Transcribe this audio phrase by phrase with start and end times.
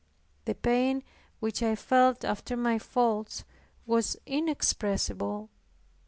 [0.45, 1.03] The pain
[1.39, 3.43] which I felt after my faults
[3.85, 5.51] was inexpressible.